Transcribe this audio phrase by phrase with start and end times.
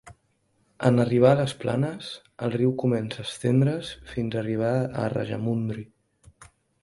[0.87, 2.07] En arribar a les planes,
[2.47, 5.85] el riu comença a estendre's fins a arribar a Rajamundry.